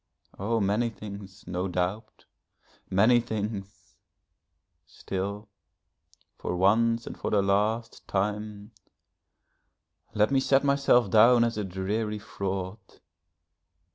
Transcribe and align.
Oh, 0.39 0.59
many 0.59 0.89
things, 0.89 1.43
no 1.45 1.67
doubt, 1.67 2.25
many 2.89 3.19
things. 3.19 3.97
Still, 4.87 5.47
for 6.39 6.55
once 6.57 7.05
and 7.05 7.15
for 7.15 7.29
the 7.29 7.43
last 7.43 8.07
time, 8.07 8.71
let 10.15 10.31
me 10.31 10.39
set 10.39 10.63
myself 10.63 11.11
down 11.11 11.43
as 11.43 11.55
a 11.55 11.63
dreary 11.63 12.17
fraud. 12.17 12.79